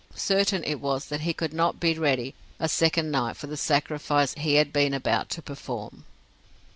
Certain 0.15 0.63
it 0.63 0.79
was 0.79 1.09
that 1.09 1.21
he 1.21 1.31
could 1.31 1.53
not 1.53 1.79
be 1.79 1.93
ready 1.93 2.33
a 2.59 2.67
second 2.67 3.11
night 3.11 3.37
for 3.37 3.45
the 3.45 3.55
sacrifice 3.55 4.33
he 4.33 4.55
had 4.55 4.73
been 4.73 4.95
about 4.95 5.29
to 5.29 5.43
perform. 5.43 6.05